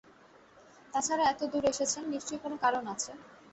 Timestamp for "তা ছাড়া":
0.93-1.23